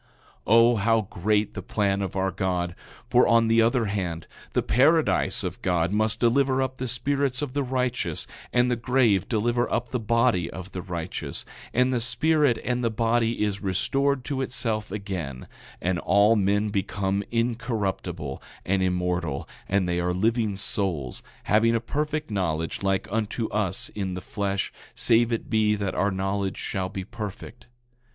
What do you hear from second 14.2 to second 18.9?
to itself again, and all men become incorruptible, and